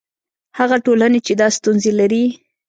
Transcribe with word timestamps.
هغه 0.59 0.77
ټولنې 0.85 1.19
چې 1.25 1.33
دا 1.41 1.47
ستونزې 1.57 1.91
لري. 1.99 2.23